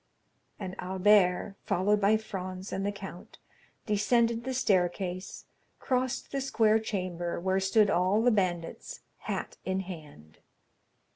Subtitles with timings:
[0.59, 3.37] And Albert, followed by Franz and the count,
[3.85, 5.45] descended the staircase,
[5.77, 10.39] crossed the square chamber, where stood all the bandits, hat in hand.